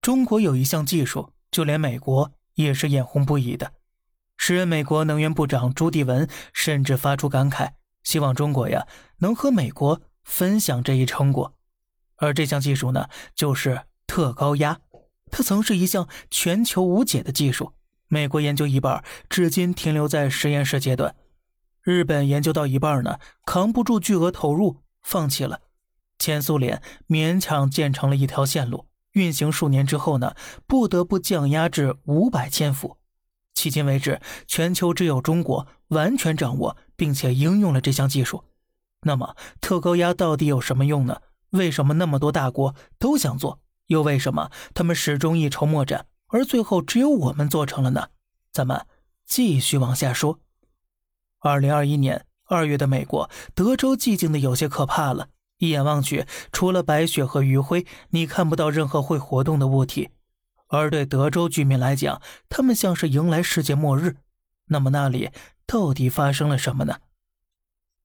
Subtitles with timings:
[0.00, 3.72] 中国有一项技术，就连美国也是眼红不已的。
[4.38, 8.86] 时任美国能源部长朱棣文甚至发出感慨，希望中国呀
[9.18, 11.54] 能和美国分享这一成果。
[12.16, 14.80] 而这项技术呢，就是特高压。
[15.30, 17.74] 它曾是一项全球无解的技术，
[18.08, 21.12] 美国研究一半，至今停留在实验室阶段；
[21.82, 25.60] 日本研究到一半呢，扛不住巨额投入，放弃了。
[26.18, 28.86] 前苏联勉强建成了一条线路。
[29.12, 30.34] 运行数年之后呢，
[30.66, 32.98] 不得不降压至五百千伏。
[33.54, 38.44] 迄今为止，全球只有中国完全掌握并且应用了这项技术。
[39.02, 41.20] 那么，特高压到底有什么用呢？
[41.50, 43.60] 为什么那么多大国都想做？
[43.86, 48.08] 又为什么他们始终一筹莫展，而最后只有我们做成了呢？
[48.52, 48.86] 咱们
[49.26, 50.38] 继续往下说。
[51.40, 55.28] 二零二一年二月的美国德州，寂静的有些可怕了。
[55.60, 60.08] 一眼望去，除了白雪和余晖，你看不到任何会活动的物体。
[60.68, 64.16] 而对德州居民来讲，他们像是迎来世界末日。
[64.66, 65.30] 那么那里
[65.66, 67.00] 到底发生了什么呢？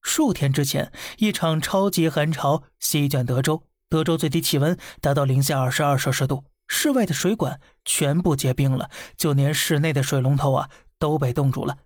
[0.01, 11.77] 数天之前，一场超级寒潮席卷德州，德州最低气温达到零下二十二摄氏度，室外的水管全部结冰了，就连室内的水龙头啊都被冻住了。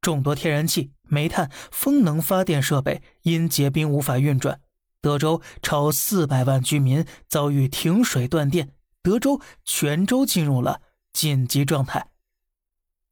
[0.00, 4.60] 众多天然气、煤炭、风能发电设备因结冰无法运转。
[5.00, 12.08] 德州超四百万居民遭遇停水断电，德州全州进入了紧急状态。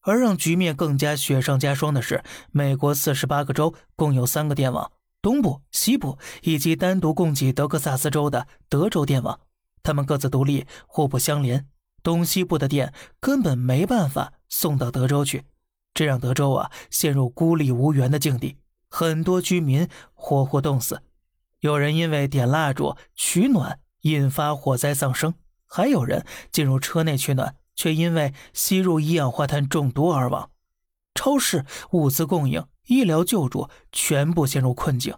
[0.03, 9.41] 而让局面更加雪上加霜的是，美国四十八个州共有三个电网，东部、西部以及单独供给德克萨斯州的德州电网，
[9.83, 11.66] 他们各自独立，互不相连。
[12.03, 15.44] 东西部的电根本没办法送到德州去，
[15.92, 18.56] 这让德州啊陷入孤立无援的境地，
[18.89, 21.03] 很多居民活活冻死。
[21.60, 25.34] 有人因为点蜡烛取暖引发火灾丧生，
[25.66, 30.50] 还有人进入车内取暖，却因为吸入一氧化碳中毒而亡。
[31.14, 35.16] 超市、物资供应、医疗救助全部陷入困境。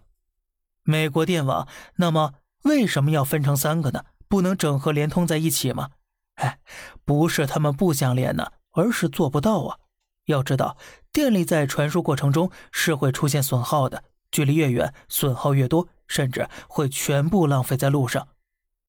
[0.82, 4.04] 美国电网，那么为什么要分成三个呢？
[4.26, 5.90] 不能整合连通在一起吗？
[6.36, 6.58] 哎，
[7.04, 9.78] 不是他们不想连呢，而是做不到啊。
[10.24, 10.78] 要知道，
[11.12, 15.88] 电力在传输过程中是会出现损耗的，距离越远，损耗越多。
[16.10, 18.26] 甚至会全部浪费在路上。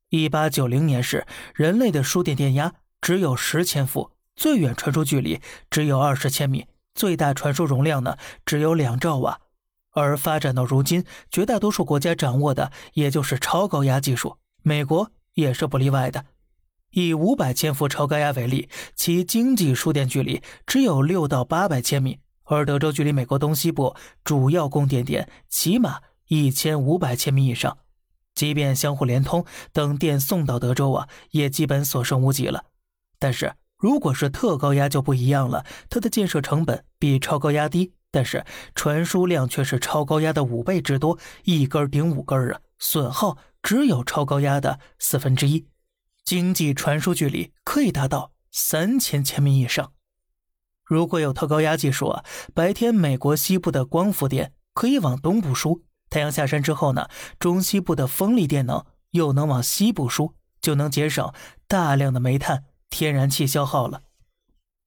[0.09, 6.65] 一八九零年时，人类的输电电压只有十千伏，最远传输距离只有二十千米，
[6.95, 9.39] 最大传输容量呢只有两兆瓦。
[9.91, 16.25] 而发展到如今，绝大多数国家掌握的也就是超高压技术，美国也是不例外的。
[16.89, 22.20] 以五百千伏超高压为例，其经济输电距离只有六到八百千米，
[22.55, 25.99] 而德州距离美国东西部主要供电点起码。
[26.27, 27.79] 一千五百千米以上，
[28.33, 32.63] 即便相互连通，等电送到德州啊，也基本所剩无几了。
[33.19, 45.67] 但是，如果是特高压就不一样了，它的建设成本比超高压低，但是传输量却是超高压的五倍之多，一根顶五根啊，损耗只有超高压的四分之一，
[46.23, 49.91] 经济传输距离可以达到三千千米以上。
[50.91, 55.83] 如果有特高压技术啊，白天美国西部的光伏电可以往东部输。
[56.09, 57.07] 太阳下山之后呢，
[57.39, 61.31] 中西部的风力电能又能往西部输，就能节省
[61.65, 64.01] 大量的煤炭、天然气消耗了。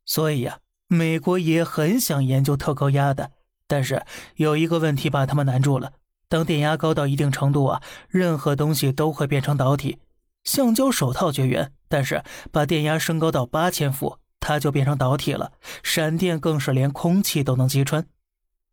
[0.05, 3.31] 所以呀，美国也很想研究特高压的，
[3.67, 4.05] 但是
[4.37, 5.95] 有一个问题把他们难住了：
[6.29, 9.97] 当电压高到一定程度啊，任何东西都会变成导体。
[10.43, 12.23] 橡胶手套绝缘，但是
[12.53, 15.53] 把电压升高到八千伏，它就变成导体了。
[15.83, 18.07] 闪电更是连空气都能击穿。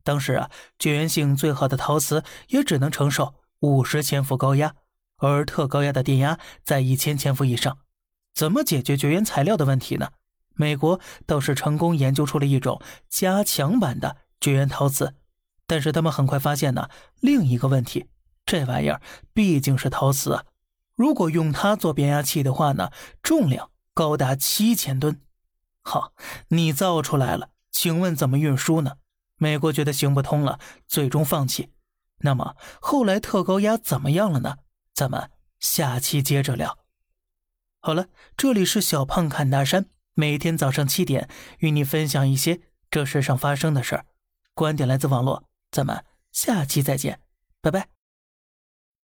[0.03, 4.75] 当时啊，绝缘性最好的陶瓷也只能承受五十千伏高压，
[5.17, 7.77] 而特高压的电压在一千千伏以上。
[8.33, 10.09] 怎么解决绝缘材料的问题呢？
[10.55, 15.15] 美国倒是成功研究出了一种加强版的绝缘陶瓷，
[15.65, 16.89] 但是他们很快发现呢，
[17.21, 18.07] 另一个问题：
[18.45, 19.01] 这玩意儿
[19.33, 20.43] 毕竟是陶瓷啊，
[20.95, 22.91] 如果用它做变压器的话呢，
[23.23, 25.21] 重量高达七千吨。
[25.81, 26.13] 好，
[26.49, 28.97] 你造出来了，请问怎么运输呢？
[29.37, 31.71] 美国觉得行不通了，最终放弃。
[32.19, 34.57] 那么后来特高压怎么样了呢？
[34.93, 36.77] 咱们下期接着聊。
[37.79, 41.27] 好了，这里是小胖侃大山，每天早上七点
[41.59, 42.61] 与你分享一些
[42.91, 44.05] 这世上发生的事儿。
[44.53, 47.19] 观点来自网络，咱们下期再见，
[47.61, 48.00] 拜拜。